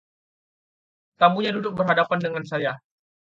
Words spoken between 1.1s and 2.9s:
Tamunya duduk berhadapan dengan saya.